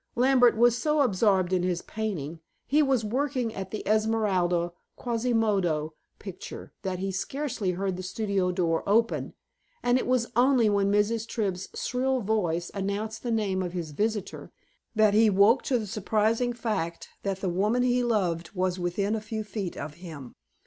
Lambert 0.15 0.57
was 0.57 0.75
so 0.75 1.01
absorbed 1.01 1.53
in 1.53 1.61
his 1.61 1.83
painting 1.83 2.39
he 2.65 2.81
was 2.81 3.05
working 3.05 3.53
at 3.53 3.69
the 3.69 3.87
Esmeralda 3.87 4.71
Quasimodo 4.99 5.93
picture 6.17 6.73
that 6.81 6.97
he 6.97 7.11
scarcely 7.11 7.73
heard 7.73 7.97
the 7.97 8.01
studio 8.01 8.51
door 8.51 8.81
open, 8.89 9.35
and 9.83 9.99
it 9.99 10.07
was 10.07 10.25
only 10.35 10.71
when 10.71 10.91
Mrs. 10.91 11.27
Tribb's 11.27 11.69
shrill 11.75 12.19
voice 12.21 12.71
announced 12.73 13.21
the 13.21 13.29
name 13.29 13.61
of 13.61 13.73
his 13.73 13.91
visitor, 13.91 14.51
that 14.95 15.13
he 15.13 15.29
woke 15.29 15.61
to 15.61 15.77
the 15.77 15.85
surprising 15.85 16.51
fact 16.51 17.09
that 17.21 17.41
the 17.41 17.47
woman 17.49 17.83
he 17.83 18.03
loved 18.03 18.49
was 18.55 18.79
within 18.79 19.13
a 19.13 19.21
few 19.21 19.43
feet 19.43 19.77
of 19.77 19.93
him. 20.01 20.33